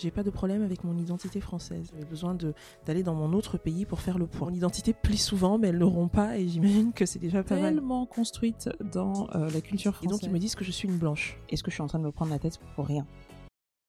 J'ai 0.00 0.10
pas 0.10 0.22
de 0.22 0.30
problème 0.30 0.62
avec 0.62 0.82
mon 0.82 0.96
identité 0.96 1.42
française. 1.42 1.90
J'ai 1.94 2.06
besoin 2.06 2.34
d'aller 2.86 3.02
dans 3.02 3.14
mon 3.14 3.34
autre 3.34 3.58
pays 3.58 3.84
pour 3.84 4.00
faire 4.00 4.16
le 4.16 4.26
point. 4.26 4.48
Mon 4.48 4.56
identité 4.56 4.94
plie 4.94 5.18
souvent, 5.18 5.58
mais 5.58 5.68
elles 5.68 5.76
l'auront 5.76 6.08
pas 6.08 6.38
et 6.38 6.48
j'imagine 6.48 6.94
que 6.94 7.04
c'est 7.04 7.18
déjà 7.18 7.42
pas 7.42 7.56
tellement 7.56 8.06
construite 8.06 8.70
dans 8.80 9.28
euh, 9.34 9.50
la 9.50 9.60
culture 9.60 9.94
française. 9.94 10.08
Et 10.08 10.10
donc 10.10 10.22
ils 10.22 10.32
me 10.32 10.38
disent 10.38 10.54
que 10.54 10.64
je 10.64 10.70
suis 10.70 10.88
une 10.88 10.96
blanche. 10.96 11.38
Est-ce 11.50 11.62
que 11.62 11.70
je 11.70 11.74
suis 11.74 11.82
en 11.82 11.86
train 11.86 11.98
de 11.98 12.04
me 12.04 12.12
prendre 12.12 12.30
la 12.30 12.38
tête 12.38 12.58
pour 12.76 12.86
rien? 12.86 13.06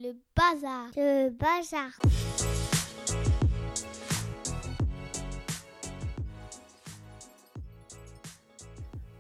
Le 0.02 0.12
bazar. 0.36 0.90
Le 0.98 1.30
bazar. 1.30 1.92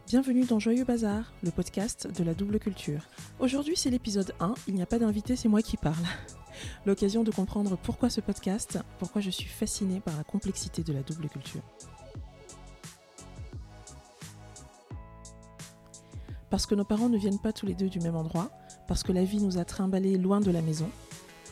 Bienvenue 0.07 0.43
dans 0.43 0.59
Joyeux 0.59 0.83
Bazar, 0.83 1.31
le 1.41 1.51
podcast 1.51 2.11
de 2.13 2.21
la 2.25 2.33
double 2.33 2.59
culture. 2.59 3.07
Aujourd'hui 3.39 3.77
c'est 3.77 3.89
l'épisode 3.89 4.33
1, 4.41 4.55
il 4.67 4.73
n'y 4.73 4.81
a 4.81 4.85
pas 4.85 4.99
d'invité, 4.99 5.37
c'est 5.37 5.47
moi 5.47 5.61
qui 5.61 5.77
parle. 5.77 5.95
L'occasion 6.85 7.23
de 7.23 7.31
comprendre 7.31 7.77
pourquoi 7.77 8.09
ce 8.09 8.21
podcast, 8.21 8.79
pourquoi 8.99 9.21
je 9.21 9.29
suis 9.29 9.49
fascinée 9.49 9.99
par 9.99 10.15
la 10.17 10.23
complexité 10.23 10.83
de 10.83 10.93
la 10.93 11.01
double 11.01 11.29
culture. 11.29 11.61
Parce 16.49 16.65
que 16.65 16.75
nos 16.75 16.83
parents 16.83 17.09
ne 17.09 17.17
viennent 17.17 17.39
pas 17.39 17.53
tous 17.53 17.65
les 17.65 17.73
deux 17.73 17.89
du 17.89 17.99
même 17.99 18.15
endroit, 18.15 18.51
parce 18.87 19.03
que 19.03 19.13
la 19.13 19.23
vie 19.23 19.41
nous 19.41 19.57
a 19.57 19.63
trimballés 19.63 20.17
loin 20.17 20.41
de 20.41 20.51
la 20.51 20.61
maison, 20.61 20.89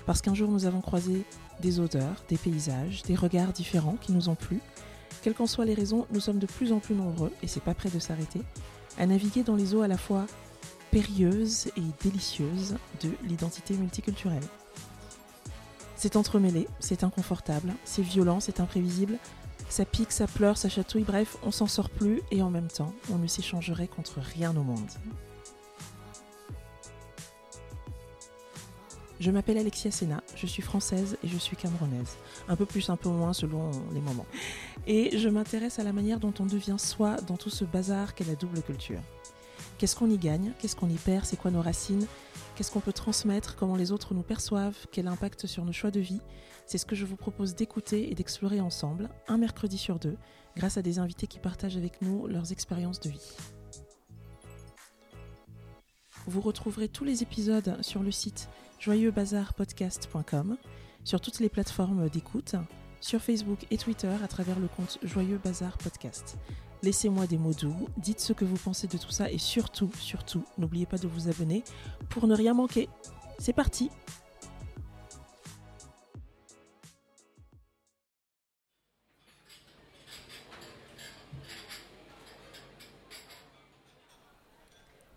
parce 0.06 0.22
qu'un 0.22 0.34
jour 0.34 0.52
nous 0.52 0.66
avons 0.66 0.82
croisé 0.82 1.24
des 1.62 1.80
odeurs, 1.80 2.24
des 2.28 2.38
paysages, 2.38 3.04
des 3.04 3.16
regards 3.16 3.54
différents 3.54 3.96
qui 4.02 4.12
nous 4.12 4.28
ont 4.28 4.36
plu, 4.36 4.60
quelles 5.22 5.34
qu'en 5.34 5.48
soient 5.48 5.66
les 5.66 5.74
raisons, 5.74 6.06
nous 6.12 6.20
sommes 6.20 6.40
de 6.40 6.46
plus 6.46 6.72
en 6.72 6.80
plus 6.80 6.96
nombreux, 6.96 7.32
et 7.44 7.48
c'est 7.48 7.64
pas 7.64 7.74
prêt 7.74 7.90
de 7.90 8.00
s'arrêter, 8.00 8.42
à 8.98 9.06
naviguer 9.06 9.44
dans 9.44 9.56
les 9.56 9.74
eaux 9.74 9.82
à 9.82 9.88
la 9.88 9.98
fois 9.98 10.26
périlleuses 10.92 11.68
et 11.78 12.04
délicieuses 12.04 12.76
de 13.02 13.12
l'identité 13.28 13.76
multiculturelle. 13.76 14.44
C'est 16.02 16.16
entremêlé, 16.16 16.70
c'est 16.80 17.04
inconfortable, 17.04 17.74
c'est 17.84 18.02
violent, 18.02 18.40
c'est 18.40 18.62
imprévisible, 18.62 19.18
ça 19.68 19.84
pique, 19.84 20.14
ça 20.14 20.28
pleure, 20.28 20.56
ça 20.58 20.70
chatouille, 20.70 21.04
bref, 21.04 21.36
on 21.44 21.52
s'en 21.52 21.68
sort 21.68 21.90
plus 21.90 22.22
et 22.32 22.42
en 22.42 22.50
même 22.50 22.70
temps, 22.70 22.94
on 23.12 23.18
ne 23.18 23.28
s'échangerait 23.28 23.90
contre 23.90 24.22
rien 24.22 24.56
au 24.56 24.64
monde. 24.64 24.90
Je 29.20 29.30
m'appelle 29.30 29.58
Alexia 29.58 29.92
Sena, 29.92 30.24
je 30.38 30.48
suis 30.48 30.62
française 30.62 31.18
et 31.22 31.28
je 31.28 31.38
suis 31.38 31.58
camerounaise. 31.58 32.16
Un 32.48 32.56
peu 32.56 32.66
plus, 32.66 32.90
un 32.90 32.96
peu 32.96 33.10
moins 33.10 33.34
selon 33.34 33.70
les 33.94 34.00
moments. 34.00 34.26
Et 34.88 35.18
je 35.18 35.28
m'intéresse 35.28 35.80
à 35.80 35.84
la 35.84 35.92
manière 35.92 36.22
dont 36.22 36.34
on 36.40 36.46
devient 36.46 36.78
soi 36.80 37.18
dans 37.28 37.36
tout 37.36 37.50
ce 37.50 37.66
bazar 37.66 38.16
qu'est 38.16 38.24
la 38.24 38.36
double 38.36 38.62
culture. 38.62 39.02
Qu'est-ce 39.78 39.98
qu'on 39.98 40.10
y 40.10 40.18
gagne? 40.18 40.54
Qu'est-ce 40.60 40.78
qu'on 40.78 40.88
y 40.88 40.96
perd? 40.96 41.26
C'est 41.26 41.36
quoi 41.36 41.52
nos 41.52 41.62
racines? 41.62 42.08
Qu'est-ce 42.60 42.72
qu'on 42.72 42.82
peut 42.82 42.92
transmettre 42.92 43.56
Comment 43.56 43.78
les 43.78 43.94
autres 43.94 44.14
nous 44.14 44.22
perçoivent 44.22 44.86
Quel 44.92 45.08
impact 45.08 45.48
sur 45.48 45.64
nos 45.64 45.72
choix 45.72 45.92
de 45.92 46.02
vie 46.02 46.20
C'est 46.66 46.78
ce 46.78 46.86
que 46.86 46.94
je 46.94 47.06
vous 47.06 47.16
propose 47.16 47.56
d'écouter 47.56 48.12
et 48.12 48.16
d'explorer 48.16 48.60
ensemble, 48.60 49.08
un 49.30 49.38
mercredi 49.38 49.78
sur 49.78 49.98
deux, 49.98 50.18
grâce 50.58 50.76
à 50.76 50.82
des 50.82 51.00
invités 51.00 51.26
qui 51.26 51.40
partagent 51.40 51.78
avec 51.78 52.02
nous 52.02 52.28
leurs 52.28 52.52
expériences 52.52 53.00
de 53.00 53.12
vie. 53.12 53.32
Vous 56.28 56.42
retrouverez 56.42 56.90
tous 56.90 57.06
les 57.06 57.24
épisodes 57.24 57.78
sur 57.80 58.04
le 58.04 58.12
site 58.12 58.50
joyeuxbazarpodcast.com, 58.82 60.58
sur 61.06 61.22
toutes 61.22 61.40
les 61.40 61.48
plateformes 61.48 62.10
d'écoute, 62.10 62.56
sur 63.02 63.22
Facebook 63.22 63.66
et 63.72 63.78
Twitter 63.78 64.14
à 64.24 64.28
travers 64.28 64.60
le 64.60 64.68
compte 64.68 64.98
Joyeux 65.04 65.40
Bazar 65.44 65.78
Podcast. 65.78 66.38
Laissez-moi 66.82 67.28
des 67.28 67.38
mots 67.38 67.54
doux, 67.54 67.90
dites 67.98 68.20
ce 68.20 68.34
que 68.34 68.46
vous 68.46 68.58
pensez 68.58 68.88
de 68.88 68.98
tout 68.98 69.12
ça 69.12 69.30
et 69.30 69.38
surtout, 69.38 69.92
surtout, 70.00 70.44
n'oubliez 70.58 70.86
pas 70.86 70.98
de 70.98 71.08
vous 71.08 71.28
abonner 71.28 71.64
pour 72.10 72.28
ne 72.28 72.36
rien 72.36 72.54
manquer. 72.54 72.88
C'est 73.38 73.54
parti 73.54 73.90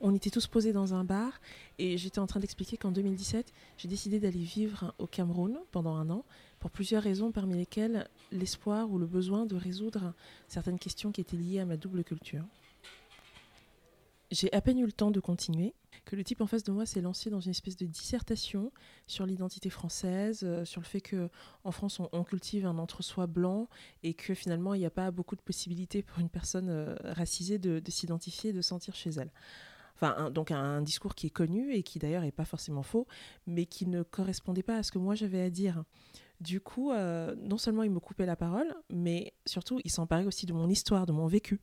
on 0.02 0.14
était 0.14 0.30
tous 0.30 0.46
posés 0.48 0.72
dans 0.72 0.94
un 0.94 1.04
bar 1.04 1.40
et 1.78 1.96
j'étais 1.96 2.18
en 2.18 2.26
train 2.26 2.40
d'expliquer 2.40 2.76
qu'en 2.76 2.90
2017, 2.90 3.52
j'ai 3.78 3.88
décidé 3.88 4.18
d'aller 4.18 4.42
vivre 4.42 4.94
au 4.98 5.06
Cameroun 5.06 5.58
pendant 5.70 5.94
un 5.94 6.10
an 6.10 6.24
pour 6.62 6.70
plusieurs 6.70 7.02
raisons, 7.02 7.32
parmi 7.32 7.56
lesquelles 7.56 8.06
l'espoir 8.30 8.88
ou 8.88 8.96
le 8.96 9.06
besoin 9.06 9.46
de 9.46 9.56
résoudre 9.56 10.14
certaines 10.46 10.78
questions 10.78 11.10
qui 11.10 11.20
étaient 11.20 11.36
liées 11.36 11.58
à 11.58 11.66
ma 11.66 11.76
double 11.76 12.04
culture. 12.04 12.44
J'ai 14.30 14.50
à 14.52 14.60
peine 14.60 14.78
eu 14.78 14.86
le 14.86 14.92
temps 14.92 15.10
de 15.10 15.18
continuer 15.18 15.74
que 16.04 16.14
le 16.14 16.22
type 16.22 16.40
en 16.40 16.46
face 16.46 16.62
de 16.62 16.70
moi 16.70 16.86
s'est 16.86 17.00
lancé 17.00 17.30
dans 17.30 17.40
une 17.40 17.50
espèce 17.50 17.76
de 17.76 17.86
dissertation 17.86 18.70
sur 19.08 19.26
l'identité 19.26 19.70
française, 19.70 20.42
euh, 20.44 20.64
sur 20.64 20.80
le 20.80 20.86
fait 20.86 21.00
que 21.00 21.28
en 21.64 21.72
France 21.72 22.00
on, 22.12 22.22
cultive 22.22 22.64
un 22.64 22.78
entre-soi 22.78 23.26
blanc 23.26 23.68
et 24.04 24.14
que 24.14 24.32
finalement 24.32 24.74
il 24.74 24.78
n'y 24.78 24.86
a 24.86 24.90
pas 24.90 25.10
beaucoup 25.10 25.34
de 25.34 25.42
possibilités 25.42 26.02
pour 26.02 26.20
une 26.20 26.30
personne 26.30 26.68
euh, 26.70 26.94
racisée 27.02 27.58
de, 27.58 27.80
de 27.80 27.90
s'identifier, 27.90 28.52
de 28.52 28.62
sentir 28.62 28.94
chez 28.94 29.10
elle 29.10 29.32
donc 30.30 30.50
un, 30.50 30.82
discours 30.82 31.14
qui 31.14 31.28
est 31.28 31.30
connu 31.30 31.72
et 31.74 31.82
qui 31.82 31.98
d'ailleurs 31.98 32.22
n'est 32.22 32.32
pas 32.32 32.44
forcément 32.44 32.82
faux, 32.82 33.06
mais 33.46 33.66
qui 33.66 33.86
ne 33.86 34.02
correspondait 34.02 34.62
pas 34.62 34.76
à 34.76 34.82
ce 34.82 34.92
que 34.92 34.98
moi 34.98 35.14
j'avais 35.14 35.42
à 35.42 35.50
dire. 35.50 35.84
Du 36.42 36.60
coup, 36.60 36.90
euh, 36.90 37.36
non 37.38 37.56
seulement 37.56 37.84
il 37.84 37.90
me 37.92 38.00
coupait 38.00 38.26
la 38.26 38.34
parole, 38.34 38.74
mais 38.90 39.32
surtout 39.46 39.80
il 39.84 39.90
s'emparait 39.92 40.24
aussi 40.24 40.44
de 40.44 40.52
mon 40.52 40.68
histoire, 40.68 41.06
de 41.06 41.12
mon 41.12 41.28
vécu. 41.28 41.60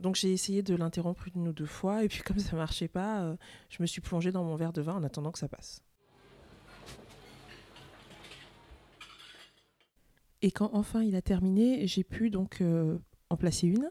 Donc 0.00 0.16
j'ai 0.16 0.32
essayé 0.32 0.62
de 0.62 0.74
l'interrompre 0.74 1.28
une 1.32 1.46
ou 1.46 1.52
deux 1.52 1.66
fois, 1.66 2.02
et 2.02 2.08
puis 2.08 2.22
comme 2.22 2.40
ça 2.40 2.52
ne 2.52 2.56
marchait 2.58 2.88
pas, 2.88 3.22
euh, 3.22 3.36
je 3.68 3.80
me 3.80 3.86
suis 3.86 4.00
plongée 4.00 4.32
dans 4.32 4.42
mon 4.42 4.56
verre 4.56 4.72
de 4.72 4.82
vin 4.82 4.94
en 4.94 5.04
attendant 5.04 5.30
que 5.30 5.38
ça 5.38 5.48
passe. 5.48 5.80
Et 10.42 10.50
quand 10.50 10.70
enfin 10.72 11.04
il 11.04 11.14
a 11.14 11.22
terminé, 11.22 11.86
j'ai 11.86 12.02
pu 12.02 12.30
donc 12.30 12.60
euh, 12.60 12.98
en 13.30 13.36
placer 13.36 13.68
une 13.68 13.88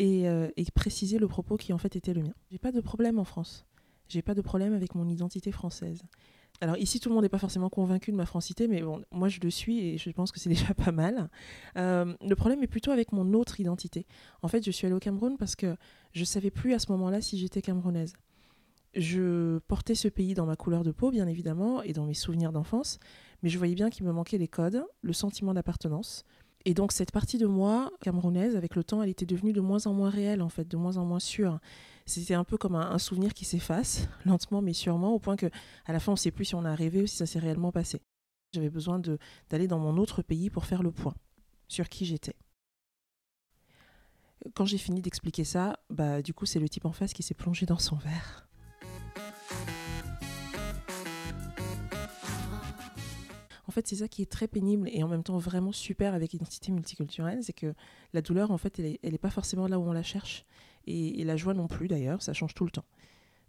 euh, 0.00 0.50
et, 0.56 0.64
préciser 0.74 1.18
le 1.18 1.26
propos 1.26 1.56
qui 1.56 1.72
en 1.72 1.78
fait 1.78 1.96
était 1.96 2.14
le 2.14 2.22
mien. 2.22 2.34
J'ai 2.50 2.58
pas 2.58 2.72
de 2.72 2.80
problème 2.80 3.18
en 3.18 3.24
France. 3.24 3.66
J'ai 4.08 4.22
pas 4.22 4.34
de 4.34 4.42
problème 4.42 4.74
avec 4.74 4.94
mon 4.94 5.08
identité 5.08 5.52
française. 5.52 6.02
Alors 6.62 6.76
ici, 6.76 7.00
tout 7.00 7.08
le 7.08 7.14
monde 7.14 7.24
n'est 7.24 7.30
pas 7.30 7.38
forcément 7.38 7.70
convaincu 7.70 8.12
de 8.12 8.16
ma 8.16 8.26
francité, 8.26 8.68
mais 8.68 8.82
bon, 8.82 9.02
moi 9.12 9.28
je 9.28 9.40
le 9.40 9.50
suis 9.50 9.80
et 9.80 9.98
je 9.98 10.10
pense 10.10 10.30
que 10.30 10.38
c'est 10.38 10.48
déjà 10.50 10.74
pas 10.74 10.92
mal. 10.92 11.30
Euh, 11.76 12.14
le 12.20 12.36
problème 12.36 12.62
est 12.62 12.68
plutôt 12.68 12.90
avec 12.90 13.12
mon 13.12 13.32
autre 13.32 13.60
identité. 13.60 14.06
En 14.42 14.48
fait, 14.48 14.64
je 14.64 14.70
suis 14.70 14.86
allée 14.86 14.94
au 14.94 15.00
Cameroun 15.00 15.36
parce 15.38 15.56
que 15.56 15.76
je 16.12 16.24
savais 16.24 16.50
plus 16.50 16.74
à 16.74 16.78
ce 16.78 16.92
moment-là 16.92 17.20
si 17.20 17.38
j'étais 17.38 17.62
camerounaise. 17.62 18.12
Je 18.94 19.58
portais 19.68 19.94
ce 19.94 20.08
pays 20.08 20.34
dans 20.34 20.46
ma 20.46 20.56
couleur 20.56 20.82
de 20.82 20.90
peau, 20.90 21.10
bien 21.10 21.28
évidemment, 21.28 21.80
et 21.82 21.92
dans 21.92 22.06
mes 22.06 22.14
souvenirs 22.14 22.50
d'enfance, 22.50 22.98
mais 23.42 23.48
je 23.48 23.56
voyais 23.56 23.76
bien 23.76 23.88
qu'il 23.88 24.04
me 24.04 24.12
manquait 24.12 24.36
les 24.36 24.48
codes, 24.48 24.84
le 25.02 25.12
sentiment 25.12 25.54
d'appartenance, 25.54 26.24
et 26.64 26.74
donc 26.74 26.92
cette 26.92 27.12
partie 27.12 27.38
de 27.38 27.46
moi 27.46 27.90
camerounaise, 28.00 28.56
avec 28.56 28.74
le 28.74 28.84
temps, 28.84 29.02
elle 29.02 29.08
était 29.08 29.26
devenue 29.26 29.52
de 29.52 29.60
moins 29.60 29.86
en 29.86 29.94
moins 29.94 30.10
réelle, 30.10 30.42
en 30.42 30.48
fait, 30.48 30.68
de 30.68 30.76
moins 30.76 30.96
en 30.96 31.04
moins 31.04 31.20
sûre. 31.20 31.58
C'était 32.06 32.34
un 32.34 32.44
peu 32.44 32.56
comme 32.56 32.74
un, 32.74 32.98
souvenir 32.98 33.34
qui 33.34 33.44
s'efface, 33.44 34.08
lentement 34.24 34.62
mais 34.62 34.72
sûrement, 34.72 35.12
au 35.12 35.18
point 35.18 35.36
que 35.36 35.46
à 35.86 35.92
la 35.92 36.00
fin, 36.00 36.12
on 36.12 36.14
ne 36.14 36.18
sait 36.18 36.30
plus 36.30 36.46
si 36.46 36.54
on 36.54 36.64
a 36.64 36.74
rêvé 36.74 37.02
ou 37.02 37.06
si 37.06 37.16
ça 37.16 37.26
s'est 37.26 37.38
réellement 37.38 37.72
passé. 37.72 38.02
J'avais 38.52 38.70
besoin 38.70 39.00
d'aller 39.48 39.68
dans 39.68 39.78
mon 39.78 39.96
autre 39.96 40.22
pays 40.22 40.50
pour 40.50 40.64
faire 40.64 40.82
le 40.82 40.90
point 40.90 41.14
sur 41.68 41.88
qui 41.88 42.04
j'étais. 42.04 42.34
Quand 44.54 44.64
j'ai 44.64 44.78
fini 44.78 45.02
d'expliquer 45.02 45.44
ça, 45.44 45.78
bah 45.90 46.22
du 46.22 46.34
coup 46.34 46.46
c'est 46.46 46.58
le 46.58 46.68
type 46.68 46.86
en 46.86 46.92
face 46.92 47.12
qui 47.12 47.22
s'est 47.22 47.34
plongé 47.34 47.66
dans 47.66 47.78
son 47.78 47.96
verre. 47.96 48.48
En 53.70 53.72
fait, 53.72 53.86
c'est 53.86 53.94
ça 53.94 54.08
qui 54.08 54.20
est 54.20 54.26
très 54.28 54.48
pénible 54.48 54.88
et 54.90 55.04
en 55.04 55.06
même 55.06 55.22
temps 55.22 55.38
vraiment 55.38 55.70
super 55.70 56.12
avec 56.12 56.32
l'identité 56.32 56.72
multiculturelle, 56.72 57.44
c'est 57.44 57.52
que 57.52 57.72
la 58.12 58.20
douleur, 58.20 58.50
en 58.50 58.58
fait, 58.58 58.80
elle 58.80 59.12
n'est 59.12 59.16
pas 59.16 59.30
forcément 59.30 59.68
là 59.68 59.78
où 59.78 59.84
on 59.84 59.92
la 59.92 60.02
cherche. 60.02 60.44
Et, 60.86 61.24
la 61.24 61.36
joie 61.36 61.54
non 61.54 61.68
plus, 61.68 61.88
d'ailleurs, 61.88 62.22
ça 62.22 62.32
change 62.32 62.54
tout 62.54 62.64
le 62.64 62.70
temps. 62.70 62.84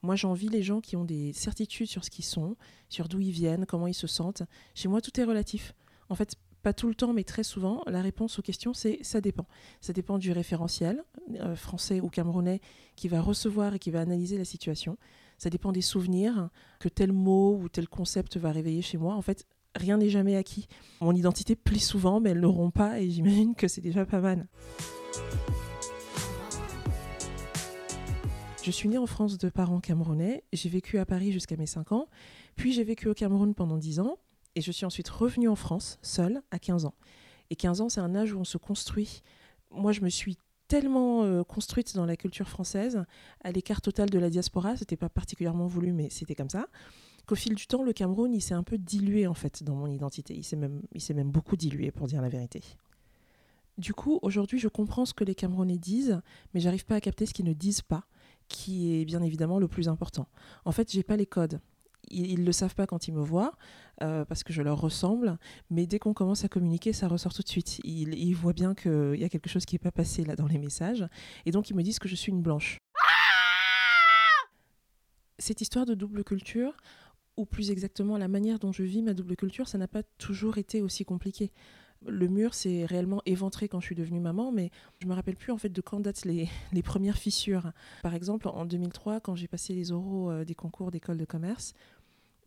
Moi, 0.03 0.15
j'envie 0.15 0.49
les 0.49 0.63
gens 0.63 0.81
qui 0.81 0.95
ont 0.95 1.05
des 1.05 1.31
certitudes 1.33 1.87
sur 1.87 2.03
ce 2.03 2.09
qu'ils 2.09 2.25
sont, 2.25 2.55
sur 2.89 3.07
d'où 3.07 3.19
ils 3.19 3.31
viennent, 3.31 3.65
comment 3.65 3.87
ils 3.87 3.93
se 3.93 4.07
sentent. 4.07 4.43
Chez 4.73 4.87
moi, 4.87 5.01
tout 5.01 5.19
est 5.19 5.23
relatif. 5.23 5.73
En 6.09 6.15
fait, 6.15 6.35
pas 6.61 6.73
tout 6.73 6.87
le 6.87 6.95
temps, 6.95 7.13
mais 7.13 7.23
très 7.23 7.43
souvent, 7.43 7.81
la 7.87 8.01
réponse 8.01 8.37
aux 8.39 8.41
questions, 8.41 8.73
c'est 8.73 8.99
ça 9.01 9.21
dépend. 9.21 9.47
Ça 9.79 9.93
dépend 9.93 10.17
du 10.17 10.31
référentiel, 10.31 11.03
euh, 11.39 11.55
français 11.55 12.01
ou 12.01 12.09
camerounais, 12.09 12.61
qui 12.95 13.07
va 13.07 13.21
recevoir 13.21 13.75
et 13.75 13.79
qui 13.79 13.91
va 13.91 14.01
analyser 14.01 14.37
la 14.37 14.45
situation. 14.45 14.97
Ça 15.37 15.49
dépend 15.49 15.71
des 15.71 15.81
souvenirs 15.81 16.49
que 16.79 16.89
tel 16.89 17.11
mot 17.11 17.57
ou 17.57 17.69
tel 17.69 17.87
concept 17.87 18.37
va 18.37 18.51
réveiller 18.51 18.83
chez 18.83 18.97
moi. 18.97 19.15
En 19.15 19.21
fait, 19.21 19.47
rien 19.75 19.97
n'est 19.97 20.09
jamais 20.09 20.35
acquis. 20.35 20.67
Mon 21.01 21.15
identité 21.15 21.55
plie 21.55 21.79
souvent, 21.79 22.19
mais 22.19 22.31
elles 22.31 22.39
l'auront 22.39 22.71
pas, 22.71 22.99
et 22.99 23.09
j'imagine 23.09 23.55
que 23.55 23.67
c'est 23.67 23.81
déjà 23.81 24.05
pas 24.05 24.19
mal. 24.19 24.47
Je 28.63 28.69
suis 28.69 28.87
née 28.89 28.99
en 28.99 29.07
France 29.07 29.39
de 29.39 29.49
parents 29.49 29.79
camerounais, 29.79 30.43
j'ai 30.53 30.69
vécu 30.69 30.99
à 30.99 31.05
Paris 31.05 31.31
jusqu'à 31.31 31.57
mes 31.57 31.65
5 31.65 31.93
ans, 31.93 32.07
puis 32.55 32.73
j'ai 32.73 32.83
vécu 32.83 33.07
au 33.09 33.15
Cameroun 33.15 33.55
pendant 33.55 33.77
10 33.77 33.99
ans, 33.99 34.19
et 34.53 34.61
je 34.61 34.71
suis 34.71 34.85
ensuite 34.85 35.09
revenue 35.09 35.47
en 35.47 35.55
France, 35.55 35.97
seule, 36.03 36.43
à 36.51 36.59
15 36.59 36.85
ans. 36.85 36.93
Et 37.49 37.55
15 37.55 37.81
ans, 37.81 37.89
c'est 37.89 38.01
un 38.01 38.13
âge 38.13 38.33
où 38.33 38.39
on 38.39 38.43
se 38.43 38.59
construit. 38.59 39.23
Moi, 39.71 39.93
je 39.93 40.01
me 40.01 40.09
suis 40.09 40.37
tellement 40.67 41.23
euh, 41.23 41.43
construite 41.43 41.95
dans 41.95 42.05
la 42.05 42.15
culture 42.15 42.47
française, 42.47 43.03
à 43.43 43.51
l'écart 43.51 43.81
total 43.81 44.11
de 44.11 44.19
la 44.19 44.29
diaspora, 44.29 44.77
c'était 44.77 44.95
pas 44.95 45.09
particulièrement 45.09 45.65
voulu, 45.65 45.91
mais 45.91 46.09
c'était 46.11 46.35
comme 46.35 46.49
ça 46.49 46.67
qu'au 47.25 47.35
fil 47.35 47.55
du 47.55 47.65
temps, 47.65 47.83
le 47.83 47.93
Cameroun, 47.93 48.33
il 48.33 48.41
s'est 48.41 48.53
un 48.53 48.63
peu 48.63 48.77
dilué 48.77 49.25
en 49.27 49.33
fait 49.33 49.63
dans 49.63 49.75
mon 49.75 49.87
identité. 49.87 50.35
Il 50.35 50.43
s'est 50.43 50.55
même, 50.55 50.81
il 50.93 51.01
s'est 51.01 51.13
même 51.13 51.31
beaucoup 51.31 51.55
dilué 51.55 51.91
pour 51.91 52.07
dire 52.07 52.21
la 52.21 52.29
vérité. 52.29 52.61
Du 53.77 53.93
coup, 53.93 54.19
aujourd'hui, 54.21 54.59
je 54.59 54.67
comprends 54.67 55.05
ce 55.05 55.13
que 55.13 55.23
les 55.23 55.35
Camerounais 55.35 55.77
disent, 55.77 56.21
mais 56.53 56.59
j'arrive 56.59 56.85
pas 56.85 56.95
à 56.95 57.01
capter 57.01 57.25
ce 57.25 57.33
qu'ils 57.33 57.45
ne 57.45 57.53
disent 57.53 57.81
pas, 57.81 58.05
qui 58.51 58.99
est 58.99 59.05
bien 59.05 59.21
évidemment 59.21 59.59
le 59.59 59.67
plus 59.67 59.87
important. 59.87 60.27
En 60.65 60.71
fait, 60.71 60.91
j'ai 60.91 61.03
pas 61.03 61.17
les 61.17 61.25
codes. 61.25 61.59
Ils 62.09 62.41
ne 62.41 62.45
le 62.45 62.51
savent 62.51 62.75
pas 62.75 62.87
quand 62.87 63.07
ils 63.07 63.13
me 63.13 63.21
voient, 63.21 63.53
euh, 64.01 64.25
parce 64.25 64.43
que 64.43 64.51
je 64.51 64.61
leur 64.61 64.81
ressemble, 64.81 65.37
mais 65.69 65.85
dès 65.85 65.99
qu'on 65.99 66.13
commence 66.13 66.43
à 66.43 66.49
communiquer, 66.49 66.93
ça 66.93 67.07
ressort 67.07 67.33
tout 67.33 67.43
de 67.43 67.47
suite. 67.47 67.79
Ils, 67.83 68.33
voient 68.33 68.53
bien 68.53 68.73
qu'il 68.73 69.15
y 69.15 69.23
a 69.23 69.29
quelque 69.29 69.49
chose 69.49 69.65
qui 69.65 69.75
n'est 69.75 69.79
pas 69.79 69.91
passé 69.91 70.25
là 70.25 70.35
dans 70.35 70.47
les 70.47 70.57
messages, 70.57 71.07
et 71.45 71.51
donc 71.51 71.69
ils 71.69 71.75
me 71.75 71.83
disent 71.83 71.99
que 71.99 72.09
je 72.09 72.15
suis 72.15 72.31
une 72.31 72.41
blanche. 72.41 72.79
Cette 75.39 75.61
histoire 75.61 75.85
de 75.85 75.93
double 75.93 76.23
culture, 76.23 76.75
ou 77.37 77.45
plus 77.45 77.71
exactement 77.71 78.17
la 78.17 78.27
manière 78.27 78.59
dont 78.59 78.71
je 78.71 78.83
vis 78.83 79.01
ma 79.01 79.13
double 79.13 79.35
culture, 79.35 79.67
ça 79.67 79.77
n'a 79.77 79.87
pas 79.87 80.03
toujours 80.17 80.57
été 80.57 80.81
aussi 80.81 81.05
compliqué. 81.05 81.51
Le 82.07 82.27
mur 82.27 82.53
s'est 82.53 82.85
réellement 82.85 83.21
éventré 83.25 83.67
quand 83.67 83.79
je 83.79 83.85
suis 83.85 83.95
devenue 83.95 84.19
maman, 84.19 84.51
mais 84.51 84.71
je 84.99 85.07
me 85.07 85.13
rappelle 85.13 85.35
plus 85.35 85.51
en 85.51 85.57
fait 85.57 85.69
de 85.69 85.81
quand 85.81 85.99
datent 85.99 86.25
les, 86.25 86.49
premières 86.83 87.17
fissures. 87.17 87.71
Par 88.01 88.15
exemple, 88.15 88.47
en 88.47 88.65
2003, 88.65 89.19
quand 89.19 89.35
j'ai 89.35 89.47
passé 89.47 89.73
les 89.73 89.91
oraux 89.91 90.31
euh, 90.31 90.45
des 90.45 90.55
concours 90.55 90.91
d'école 90.91 91.17
de 91.17 91.25
commerce, 91.25 91.73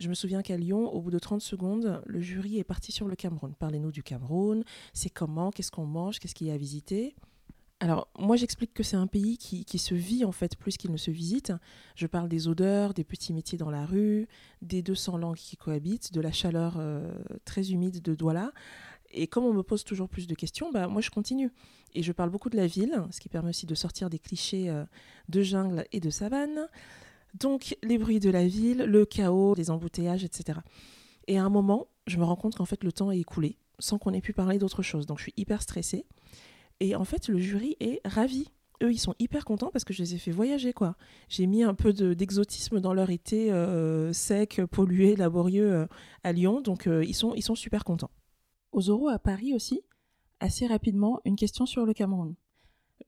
je 0.01 0.09
me 0.09 0.15
souviens 0.15 0.43
qu'à 0.43 0.57
Lyon, 0.57 0.93
au 0.93 1.01
bout 1.01 1.11
de 1.11 1.19
30 1.19 1.41
secondes, 1.41 2.03
le 2.05 2.21
jury 2.21 2.59
est 2.59 2.65
parti 2.65 2.91
sur 2.91 3.07
le 3.07 3.15
Cameroun. 3.15 3.55
Parlez-nous 3.59 3.93
du 3.93 4.03
Cameroun, 4.03 4.65
c'est 4.93 5.11
comment, 5.11 5.51
qu'est-ce 5.51 5.71
qu'on 5.71 5.87
mange, 5.87 6.19
qu'est-ce 6.19 6.35
qu'il 6.35 6.49
y 6.49 6.51
a 6.51 6.55
à 6.55 6.59
visiter. 6.59 7.15
Alors, 7.81 8.09
moi, 8.19 8.37
j'explique 8.37 8.73
que 8.73 8.83
c'est 8.83 8.97
un 8.97 9.07
pays 9.07 9.37
qui, 9.37 9.65
qui, 9.65 9.79
se 9.79 9.95
vit 9.95 10.25
en 10.25 10.33
fait 10.33 10.57
plus 10.57 10.77
qu'il 10.77 10.91
ne 10.91 10.97
se 10.97 11.11
visite. 11.11 11.53
Je 11.97 12.07
parle 12.07 12.29
des 12.29 12.49
odeurs, 12.49 12.95
des 12.95 13.05
petits 13.05 13.33
métiers 13.33 13.59
dans 13.59 13.71
la 13.71 13.85
rue, 13.85 14.27
des 14.63 14.81
200 14.81 15.19
langues 15.19 15.37
qui 15.37 15.57
cohabitent, 15.57 16.13
de 16.13 16.21
la 16.21 16.33
chaleur 16.33 16.77
euh, 16.79 17.13
très 17.45 17.73
humide 17.73 18.01
de 18.01 18.15
Douala. 18.15 18.53
Et 19.15 19.27
comme 19.27 19.45
on 19.45 19.53
me 19.53 19.63
pose 19.63 19.85
toujours 19.85 20.09
plus 20.09 20.27
de 20.27 20.35
questions, 20.35 20.71
bah, 20.73 20.89
moi, 20.89 21.01
je 21.01 21.11
continue. 21.11 21.51
Et 21.95 22.03
je 22.03 22.13
parle 22.13 22.31
beaucoup 22.31 22.51
de 22.51 22.57
la 22.57 22.67
ville, 22.67 23.03
ce 23.11 23.21
qui 23.21 23.29
permet 23.29 23.51
aussi 23.51 23.67
de 23.67 23.75
sortir 23.75 24.11
des 24.11 24.19
clichés 24.19 24.69
euh, 24.69 24.85
de 25.29 25.43
jungle 25.43 25.87
et 25.93 26.01
de 26.01 26.11
savane. 26.11 26.69
Donc, 27.35 27.77
les 27.83 27.99
bruits 27.99 28.21
de 28.21 28.31
la 28.31 28.47
ville, 28.47 28.79
le 28.79 29.05
chaos, 29.07 29.55
les 29.55 29.71
embouteillages, 29.71 30.25
etc. 30.25 30.59
Et 31.29 31.39
à 31.39 31.45
un 31.45 31.51
moment, 31.51 31.89
je 32.07 32.19
me 32.19 32.25
rends 32.25 32.37
compte 32.37 32.57
qu'en 32.57 32.65
fait, 32.65 32.83
le 32.85 32.93
temps 32.93 33.11
est 33.11 33.19
écoulé 33.19 33.57
sans 33.79 33.99
qu'on 33.99 34.13
ait 34.13 34.21
pu 34.21 34.33
parler 34.33 34.59
d'autre 34.59 34.83
chose. 34.83 35.07
Donc, 35.07 35.19
je 35.19 35.25
suis 35.25 35.35
hyper 35.37 35.63
stressée. 35.63 36.05
Et 36.81 36.95
en 36.97 37.05
fait, 37.05 37.29
le 37.29 37.39
jury 37.39 37.77
est 37.81 38.01
ravi. 38.05 38.51
Eux, 38.83 38.93
ils 38.93 38.99
sont 38.99 39.15
hyper 39.21 39.45
contents 39.45 39.71
parce 39.73 39.85
que 39.85 39.95
je 39.95 40.03
les 40.03 40.15
ai 40.15 40.19
fait 40.19 40.33
voyager, 40.33 40.73
quoi. 40.73 40.97
J'ai 41.29 41.47
mis 41.47 41.63
un 41.63 41.75
peu 41.75 41.93
d'exotisme 41.93 42.81
dans 42.81 42.93
leur 42.93 43.11
été 43.11 43.53
euh, 43.53 44.13
sec, 44.13 44.61
pollué, 44.71 45.15
laborieux 45.15 45.73
euh, 45.73 45.87
à 46.25 46.33
Lyon. 46.33 46.61
Donc, 46.61 46.87
ils, 46.87 47.15
sont, 47.15 47.35
ils 47.35 47.43
sont 47.43 47.55
super 47.55 47.85
contents. 47.85 48.11
Aux 48.75 48.81
euros 48.81 49.09
à 49.09 49.19
Paris 49.19 49.55
aussi, 49.55 49.81
assez 50.41 50.67
rapidement, 50.67 51.21
une 51.25 51.37
question 51.37 51.65
sur 51.65 51.87
le 51.87 51.95
Cameroun. 51.95 52.35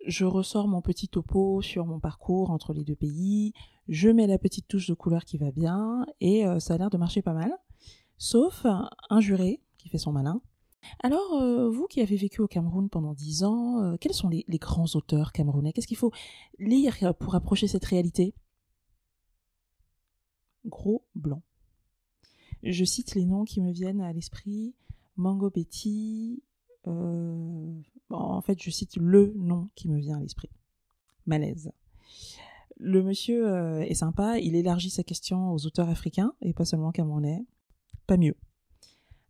Je 0.07 0.25
ressors 0.25 0.69
mon 0.69 0.81
petit 0.81 1.09
topo 1.09 1.61
sur 1.61 1.85
mon 1.85 2.01
parcours 2.01 2.51
entre 2.51 2.73
les 2.73 2.85
deux 2.85 2.97
pays, 2.97 3.53
je 3.89 4.09
mets 4.09 4.27
la 4.27 4.39
petite 4.39 4.69
touche 4.69 4.87
de 4.87 4.95
couleur 4.95 5.25
qui 5.25 5.37
va 5.37 5.51
bien, 5.51 6.07
et 6.21 6.45
ça 6.61 6.75
a 6.75 6.79
l'air 6.79 6.89
de 6.89 6.97
marcher 6.97 7.21
pas 7.21 7.35
mal. 7.35 7.53
Sauf 8.17 8.65
un 8.65 9.21
juré 9.21 9.61
qui 9.77 9.89
fait 9.89 9.99
son 9.99 10.13
malin, 10.13 10.41
alors, 11.01 11.35
euh, 11.35 11.69
vous 11.69 11.87
qui 11.87 12.01
avez 12.01 12.17
vécu 12.17 12.41
au 12.41 12.47
Cameroun 12.47 12.89
pendant 12.89 13.15
dix 13.15 13.45
ans, 13.45 13.83
euh, 13.83 13.97
quels 13.97 14.15
sont 14.15 14.29
les, 14.29 14.45
grands 14.59 14.87
auteurs 14.95 15.33
camerounais? 15.33 15.73
Qu'est-ce 15.73 15.87
qu'il 15.87 15.97
faut 15.97 16.13
lire 16.59 17.15
pour 17.19 17.35
approcher 17.35 17.67
cette 17.67 17.85
réalité? 17.85 18.35
Gros 20.65 21.05
blanc. 21.15 21.43
Je 22.63 22.85
cite 22.85 23.15
les 23.15 23.25
noms 23.25 23.45
qui 23.45 23.61
me 23.61 23.71
viennent 23.71 24.01
à 24.01 24.13
l'esprit. 24.13 24.75
Mango 25.17 25.51
Betty. 25.51 26.43
Euh... 26.87 27.81
En 28.11 28.41
fait, 28.41 28.63
je 28.63 28.71
cite 28.71 28.97
le 28.97 29.33
nom 29.37 29.67
qui 29.75 29.89
me 29.89 29.99
vient 29.99 30.17
à 30.17 30.21
l'esprit. 30.21 30.51
Malaise. 31.27 31.73
Le 32.79 33.03
monsieur 33.03 33.49
euh, 33.49 33.81
est 33.81 33.95
sympa, 33.95 34.39
il 34.39 34.55
élargit 34.55 34.91
sa 34.91 35.03
question 35.03 35.51
aux 35.51 35.67
auteurs 35.67 35.89
africains 35.89 36.35
et 36.43 36.53
pas 36.53 36.65
seulement 36.65 36.93
camerounais. 36.93 37.45
Pas 38.07 38.17
mieux. 38.17 38.37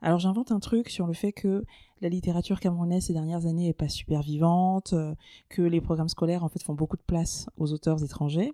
Alors 0.02 0.18
j'invente 0.18 0.52
un 0.52 0.60
truc 0.60 0.90
sur 0.90 1.06
le 1.06 1.14
fait 1.14 1.32
que 1.32 1.64
la 2.00 2.08
littérature 2.08 2.60
camerounaise 2.60 3.06
ces 3.06 3.12
dernières 3.14 3.46
années 3.46 3.68
est 3.68 3.72
pas 3.72 3.88
super 3.88 4.20
vivante, 4.20 4.92
euh, 4.92 5.14
que 5.48 5.62
les 5.62 5.80
programmes 5.80 6.08
scolaires 6.08 6.44
en 6.44 6.48
fait 6.48 6.62
font 6.62 6.74
beaucoup 6.74 6.96
de 6.96 7.02
place 7.02 7.48
aux 7.56 7.72
auteurs 7.72 8.04
étrangers, 8.04 8.52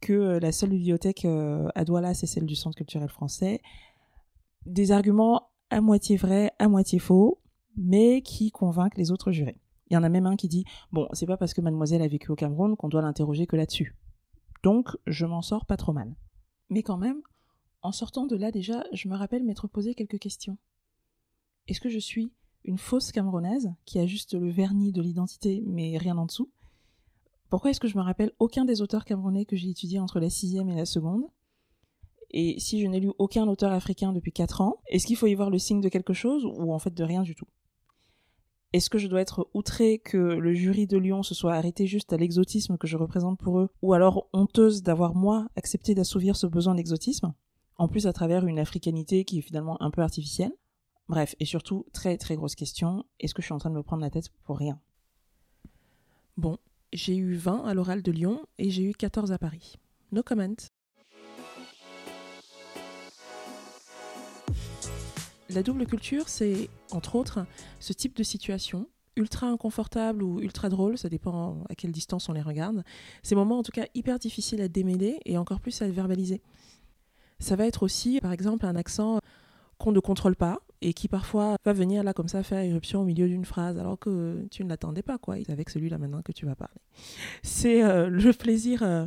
que 0.00 0.38
la 0.40 0.52
seule 0.52 0.70
bibliothèque 0.70 1.24
à 1.26 1.84
Douala 1.84 2.14
c'est 2.14 2.26
celle 2.26 2.46
du 2.46 2.56
Centre 2.56 2.76
culturel 2.76 3.08
français. 3.08 3.60
Des 4.66 4.90
arguments 4.90 5.50
à 5.70 5.80
moitié 5.80 6.16
vrais, 6.16 6.52
à 6.58 6.68
moitié 6.68 6.98
faux, 6.98 7.40
mais 7.76 8.22
qui 8.22 8.50
convainquent 8.50 8.96
les 8.96 9.10
autres 9.10 9.32
jurés. 9.32 9.60
Il 9.90 9.94
y 9.94 9.96
en 9.96 10.02
a 10.02 10.08
même 10.08 10.26
un 10.26 10.36
qui 10.36 10.48
dit 10.48 10.64
bon, 10.92 11.08
c'est 11.12 11.26
pas 11.26 11.36
parce 11.36 11.54
que 11.54 11.60
mademoiselle 11.60 12.02
a 12.02 12.08
vécu 12.08 12.30
au 12.30 12.36
Cameroun 12.36 12.76
qu'on 12.76 12.88
doit 12.88 13.02
l'interroger 13.02 13.46
que 13.46 13.56
là-dessus. 13.56 13.96
Donc 14.62 14.96
je 15.06 15.26
m'en 15.26 15.42
sors 15.42 15.66
pas 15.66 15.76
trop 15.76 15.92
mal. 15.92 16.14
Mais 16.70 16.82
quand 16.82 16.96
même, 16.96 17.20
en 17.82 17.92
sortant 17.92 18.26
de 18.26 18.36
là 18.36 18.50
déjà, 18.50 18.84
je 18.92 19.08
me 19.08 19.16
rappelle 19.16 19.44
m'être 19.44 19.68
posé 19.68 19.94
quelques 19.94 20.18
questions. 20.18 20.56
Est-ce 21.68 21.80
que 21.80 21.90
je 21.90 21.98
suis 21.98 22.32
une 22.64 22.78
fausse 22.78 23.12
camerounaise 23.12 23.72
qui 23.84 23.98
a 23.98 24.06
juste 24.06 24.34
le 24.34 24.50
vernis 24.50 24.92
de 24.92 25.02
l'identité 25.02 25.62
mais 25.66 25.98
rien 25.98 26.16
en 26.16 26.26
dessous? 26.26 26.50
Pourquoi 27.50 27.70
est-ce 27.70 27.80
que 27.80 27.88
je 27.88 27.98
me 27.98 28.02
rappelle 28.02 28.32
aucun 28.38 28.64
des 28.64 28.80
auteurs 28.80 29.04
camerounais 29.04 29.44
que 29.44 29.54
j'ai 29.54 29.68
étudiés 29.68 30.00
entre 30.00 30.18
la 30.18 30.30
sixième 30.30 30.70
et 30.70 30.74
la 30.74 30.86
seconde? 30.86 31.24
Et 32.36 32.58
si 32.58 32.82
je 32.82 32.88
n'ai 32.88 32.98
lu 32.98 33.12
aucun 33.18 33.46
auteur 33.46 33.72
africain 33.72 34.12
depuis 34.12 34.32
quatre 34.32 34.60
ans, 34.60 34.78
est-ce 34.88 35.06
qu'il 35.06 35.14
faut 35.14 35.28
y 35.28 35.34
voir 35.36 35.50
le 35.50 35.58
signe 35.58 35.80
de 35.80 35.88
quelque 35.88 36.12
chose 36.12 36.44
ou 36.44 36.74
en 36.74 36.80
fait 36.80 36.92
de 36.92 37.04
rien 37.04 37.22
du 37.22 37.36
tout? 37.36 37.46
Est-ce 38.72 38.90
que 38.90 38.98
je 38.98 39.06
dois 39.06 39.20
être 39.20 39.48
outrée 39.54 40.00
que 40.00 40.18
le 40.18 40.52
jury 40.52 40.88
de 40.88 40.98
Lyon 40.98 41.22
se 41.22 41.32
soit 41.32 41.54
arrêté 41.54 41.86
juste 41.86 42.12
à 42.12 42.16
l'exotisme 42.16 42.76
que 42.76 42.88
je 42.88 42.96
représente 42.96 43.38
pour 43.38 43.60
eux, 43.60 43.68
ou 43.82 43.92
alors 43.92 44.28
honteuse 44.32 44.82
d'avoir 44.82 45.14
moi 45.14 45.46
accepté 45.54 45.94
d'assouvir 45.94 46.34
ce 46.34 46.48
besoin 46.48 46.74
d'exotisme 46.74 47.32
en 47.76 47.86
plus 47.86 48.08
à 48.08 48.12
travers 48.12 48.44
une 48.46 48.58
africanité 48.58 49.24
qui 49.24 49.38
est 49.38 49.42
finalement 49.42 49.80
un 49.80 49.92
peu 49.92 50.02
artificielle? 50.02 50.52
Bref, 51.08 51.36
et 51.38 51.44
surtout, 51.44 51.86
très 51.92 52.16
très 52.18 52.34
grosse 52.34 52.56
question, 52.56 53.04
est-ce 53.20 53.32
que 53.32 53.42
je 53.42 53.46
suis 53.46 53.54
en 53.54 53.58
train 53.58 53.70
de 53.70 53.76
me 53.76 53.84
prendre 53.84 54.02
la 54.02 54.10
tête 54.10 54.30
pour 54.42 54.58
rien? 54.58 54.80
Bon, 56.36 56.58
j'ai 56.92 57.16
eu 57.16 57.36
20 57.36 57.64
à 57.64 57.74
l'oral 57.74 58.02
de 58.02 58.10
Lyon 58.10 58.44
et 58.58 58.70
j'ai 58.70 58.82
eu 58.82 58.92
14 58.92 59.30
à 59.30 59.38
Paris. 59.38 59.76
No 60.10 60.24
comment. 60.24 60.56
La 65.54 65.62
double 65.62 65.86
culture, 65.86 66.28
c'est, 66.28 66.68
entre 66.90 67.14
autres, 67.14 67.46
ce 67.78 67.92
type 67.92 68.16
de 68.16 68.24
situation, 68.24 68.88
ultra 69.14 69.46
inconfortable 69.46 70.24
ou 70.24 70.40
ultra 70.40 70.68
drôle, 70.68 70.98
ça 70.98 71.08
dépend 71.08 71.62
à 71.68 71.76
quelle 71.76 71.92
distance 71.92 72.28
on 72.28 72.32
les 72.32 72.42
regarde. 72.42 72.82
Ces 73.22 73.36
moments, 73.36 73.58
en 73.58 73.62
tout 73.62 73.70
cas, 73.70 73.86
hyper 73.94 74.18
difficiles 74.18 74.60
à 74.60 74.66
démêler 74.66 75.20
et 75.24 75.38
encore 75.38 75.60
plus 75.60 75.80
à 75.80 75.88
verbaliser. 75.88 76.42
Ça 77.38 77.54
va 77.54 77.66
être 77.66 77.84
aussi, 77.84 78.20
par 78.20 78.32
exemple, 78.32 78.66
un 78.66 78.74
accent 78.74 79.20
qu'on 79.78 79.92
ne 79.92 80.00
contrôle 80.00 80.34
pas 80.34 80.60
et 80.80 80.92
qui 80.92 81.06
parfois 81.06 81.56
va 81.64 81.72
venir 81.72 82.02
là 82.02 82.12
comme 82.12 82.28
ça 82.28 82.42
faire 82.42 82.60
éruption 82.60 83.02
au 83.02 83.04
milieu 83.04 83.28
d'une 83.28 83.44
phrase 83.44 83.78
alors 83.78 83.98
que 83.98 84.46
tu 84.50 84.64
ne 84.64 84.68
l'attendais 84.68 85.02
pas 85.02 85.18
quoi 85.18 85.36
avec 85.48 85.70
celui-là 85.70 85.98
maintenant 85.98 86.22
que 86.22 86.32
tu 86.32 86.46
vas 86.46 86.56
parler. 86.56 86.80
C'est 87.42 87.84
euh, 87.84 88.08
le 88.08 88.32
plaisir 88.32 88.82
euh, 88.82 89.06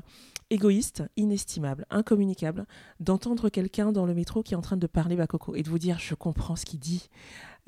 égoïste, 0.50 1.04
inestimable, 1.18 1.86
incommunicable 1.90 2.66
d'entendre 3.00 3.50
quelqu'un 3.50 3.92
dans 3.92 4.06
le 4.06 4.14
métro 4.14 4.44
qui 4.44 4.54
est 4.54 4.58
en 4.58 4.62
train 4.62 4.78
de 4.78 4.88
parler 4.88 5.16
Bakoko 5.16 5.56
et 5.56 5.64
de 5.64 5.70
vous 5.70 5.80
dire 5.80 6.00
je 6.00 6.16
comprends 6.16 6.56
ce 6.56 6.66
qu'il 6.66 6.80
dit. 6.80 7.10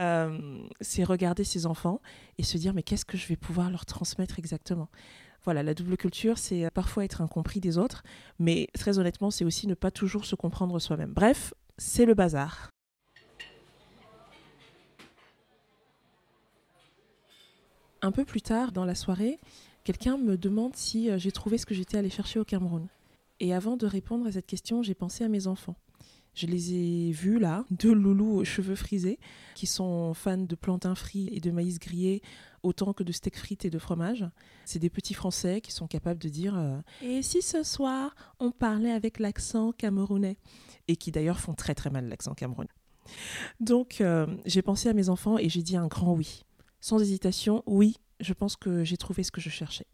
Euh, 0.01 0.62
c'est 0.79 1.03
regarder 1.03 1.43
ses 1.43 1.65
enfants 1.65 2.01
et 2.38 2.43
se 2.43 2.57
dire 2.57 2.74
mais 2.74 2.83
qu'est-ce 2.83 3.05
que 3.05 3.17
je 3.17 3.27
vais 3.27 3.36
pouvoir 3.36 3.69
leur 3.69 3.86
transmettre 3.86 4.39
exactement? 4.39 4.89
Voilà, 5.43 5.63
la 5.63 5.74
double 5.74 5.98
culture, 5.98 6.38
c'est 6.38 6.69
parfois 6.71 7.05
être 7.05 7.21
incompris 7.21 7.59
des 7.59 7.77
autres, 7.77 8.03
mais 8.39 8.67
très 8.74 9.00
honnêtement, 9.00 9.31
c'est 9.31 9.45
aussi 9.45 9.67
ne 9.67 9.74
pas 9.74 9.91
toujours 9.91 10.25
se 10.25 10.36
comprendre 10.36 10.77
soi-même. 10.79 11.13
Bref, 11.13 11.53
c'est 11.77 12.05
le 12.05 12.13
bazar. 12.13 12.69
Un 18.01 18.12
peu 18.12 18.24
plus 18.25 18.41
tard 18.41 18.71
dans 18.71 18.86
la 18.86 18.95
soirée, 18.95 19.39
quelqu'un 19.89 20.19
me 20.19 20.38
demande 20.38 20.75
si 20.75 21.10
euh, 21.10 21.17
j'ai 21.17 21.31
trouvé 21.31 21.58
ce 21.58 21.65
que 21.65 21.74
j'étais 21.74 21.98
allé 21.98 22.12
chercher 22.12 22.38
au 22.38 22.46
Cameroun. 22.46 22.88
Et 23.39 23.55
avant 23.55 23.75
de 23.75 23.88
répondre 23.88 24.27
à 24.27 24.31
cette 24.31 24.46
question, 24.46 24.84
j'ai 24.84 24.93
pensé 24.93 25.24
à 25.24 25.29
mes 25.29 25.48
enfants. 25.48 25.74
Je 26.36 26.46
les 26.46 26.75
ai 26.75 27.12
vus 27.12 27.39
là, 27.39 27.65
deux 27.72 27.91
loulous 27.91 28.36
aux 28.36 28.43
cheveux 28.43 28.75
frisés, 28.75 29.17
qui 29.55 29.65
sont 29.65 30.13
fans 30.13 30.38
de 30.38 30.53
plantains 30.53 30.93
frits 30.93 31.29
et 31.31 31.39
de 31.39 31.50
maïs 31.50 31.79
grillé 31.79 32.22
autant 32.62 32.93
que 32.93 33.01
de 33.01 33.12
steak 33.12 33.36
frites 33.36 33.65
et 33.65 33.72
de 33.72 33.79
fromage. 33.79 34.27
C'est 34.63 34.77
des 34.77 34.91
petits 34.91 35.15
Français 35.15 35.60
qui 35.60 35.72
sont 35.72 35.88
capables 35.88 36.19
de 36.19 36.29
dire 36.29 36.55
euh, 36.55 36.77
Et 37.01 37.24
si 37.24 37.41
ce 37.41 37.63
soir 37.63 38.15
on 38.39 38.51
parlait 38.51 38.91
avec 38.91 39.17
l'accent 39.17 39.72
camerounais? 39.72 40.38
Et 40.88 40.98
qui 40.98 41.12
d'ailleurs 41.12 41.39
font 41.39 41.55
très 41.55 41.74
très 41.74 41.89
mal 41.89 42.08
l'accent 42.08 42.36
camerounais. 42.36 42.69
Donc 43.60 44.01
euh, 44.01 44.27
j'ai 44.46 44.62
pensé 44.62 44.88
à 44.88 44.93
mes 44.93 45.10
enfants 45.10 45.39
et 45.39 45.50
j'ai 45.50 45.63
dit 45.63 45.77
un 45.77 45.88
grand 45.88 46.13
oui. 46.13 46.46
Sans 46.79 47.00
hésitation, 47.00 47.63
oui, 47.65 47.98
je 48.19 48.33
pense 48.33 48.55
que 48.55 48.83
j'ai 48.83 48.97
trouvé 48.97 49.23
ce 49.23 49.31
que 49.31 49.41
je 49.41 49.49
cherchais. 49.49 49.85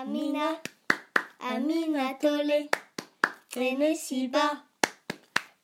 Amina, 0.00 0.60
Amina 1.40 2.14
Tolé, 2.14 2.68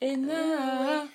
Ena, 0.00 1.06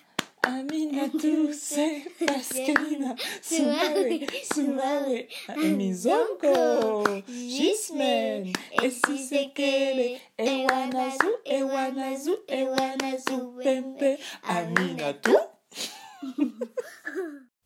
Aminatou, 0.44 1.54
c'est 1.54 2.04
Pascalina, 2.26 3.16
Soumawe, 3.42 4.20
Soumawe, 4.52 5.28
Emizonko, 5.64 7.04
Gismen, 7.30 8.52
Esisekele, 8.82 10.20
Ewanazu, 10.38 11.30
Ewanazu, 11.46 12.36
Ewanazu, 12.50 13.54
Pempe, 13.64 14.18
Aminatou. 14.44 15.38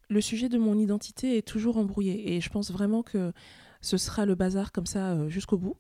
Le 0.10 0.22
sujet 0.22 0.48
de 0.48 0.58
mon 0.58 0.78
identité 0.78 1.38
est 1.38 1.48
toujours 1.48 1.78
embrouillé 1.78 2.36
et 2.36 2.42
je 2.42 2.50
pense 2.50 2.72
vraiment 2.72 3.04
que 3.04 3.34
ce 3.82 3.98
sera 3.98 4.26
le 4.26 4.36
bazar 4.36 4.72
comme 4.72 4.86
ça 4.86 5.12
euh, 5.12 5.30
jusqu'au 5.30 5.58
bout. 5.58 5.76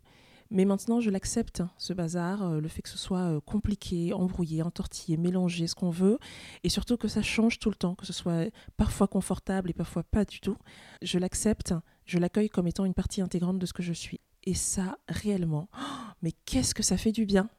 Mais 0.49 0.65
maintenant, 0.65 1.01
je 1.01 1.09
l'accepte, 1.09 1.61
hein, 1.61 1.71
ce 1.77 1.93
bazar, 1.93 2.43
euh, 2.43 2.59
le 2.61 2.67
fait 2.67 2.81
que 2.81 2.89
ce 2.89 2.97
soit 2.97 3.35
euh, 3.35 3.39
compliqué, 3.41 4.13
embrouillé, 4.13 4.61
entortillé, 4.61 5.17
mélangé, 5.17 5.67
ce 5.67 5.75
qu'on 5.75 5.89
veut, 5.89 6.19
et 6.63 6.69
surtout 6.69 6.95
que 6.95 7.07
ça 7.07 7.21
change 7.21 7.59
tout 7.59 7.69
le 7.69 7.75
temps, 7.75 7.95
que 7.95 8.05
ce 8.05 8.13
soit 8.13 8.49
parfois 8.77 9.07
confortable 9.07 9.69
et 9.69 9.73
parfois 9.73 10.03
pas 10.03 10.23
du 10.23 10.39
tout. 10.39 10.57
Je 11.01 11.19
l'accepte, 11.19 11.73
je 12.05 12.17
l'accueille 12.17 12.49
comme 12.49 12.67
étant 12.67 12.85
une 12.85 12.93
partie 12.93 13.21
intégrante 13.21 13.59
de 13.59 13.65
ce 13.65 13.73
que 13.73 13.83
je 13.83 13.93
suis. 13.93 14.21
Et 14.45 14.53
ça, 14.53 14.97
réellement, 15.09 15.69
mais 16.21 16.31
qu'est-ce 16.45 16.73
que 16.73 16.83
ça 16.83 16.97
fait 16.97 17.11
du 17.11 17.25
bien 17.25 17.49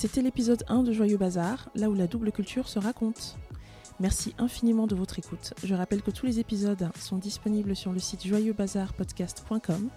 C'était 0.00 0.22
l'épisode 0.22 0.64
1 0.66 0.82
de 0.82 0.92
Joyeux 0.92 1.18
Bazar, 1.18 1.68
là 1.74 1.90
où 1.90 1.94
la 1.94 2.06
double 2.06 2.32
culture 2.32 2.70
se 2.70 2.78
raconte. 2.78 3.36
Merci 4.00 4.34
infiniment 4.38 4.86
de 4.86 4.94
votre 4.94 5.18
écoute. 5.18 5.52
Je 5.62 5.74
rappelle 5.74 6.00
que 6.00 6.10
tous 6.10 6.24
les 6.24 6.40
épisodes 6.40 6.88
sont 6.98 7.18
disponibles 7.18 7.76
sur 7.76 7.92
le 7.92 7.98
site 7.98 8.26
joyeuxbazarpodcast.com, 8.26 9.90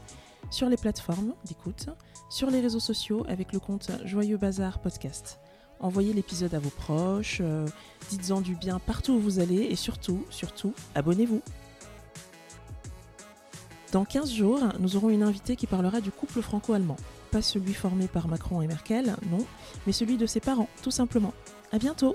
sur 0.49 0.67
les 0.67 0.75
plateformes 0.75 1.33
d'écoute, 1.45 1.87
sur 2.29 2.49
les 2.49 2.59
réseaux 2.59 2.81
sociaux 2.81 3.23
avec 3.29 3.53
le 3.53 3.61
compte 3.61 3.91
Joyeux 4.03 4.35
Bazar 4.35 4.79
Podcast. 4.79 5.39
Envoyez 5.79 6.11
l'épisode 6.11 6.53
à 6.53 6.59
vos 6.59 6.69
proches, 6.69 7.37
euh, 7.39 7.65
dites-en 8.09 8.41
du 8.41 8.55
bien 8.55 8.79
partout 8.79 9.13
où 9.13 9.19
vous 9.19 9.39
allez 9.39 9.61
et 9.61 9.77
surtout, 9.77 10.25
surtout, 10.29 10.73
abonnez-vous. 10.95 11.41
Dans 13.93 14.03
15 14.03 14.33
jours, 14.33 14.59
nous 14.79 14.97
aurons 14.97 15.11
une 15.11 15.23
invitée 15.23 15.55
qui 15.55 15.65
parlera 15.65 16.01
du 16.01 16.11
couple 16.11 16.41
franco-allemand. 16.41 16.97
Pas 17.33 17.41
celui 17.41 17.73
formé 17.73 18.07
par 18.07 18.27
Macron 18.27 18.61
et 18.61 18.67
Merkel, 18.67 19.15
non, 19.31 19.43
mais 19.87 19.91
celui 19.91 20.17
de 20.17 20.27
ses 20.27 20.39
parents, 20.39 20.69
tout 20.83 20.91
simplement. 20.91 21.33
À 21.71 21.79
bientôt! 21.79 22.13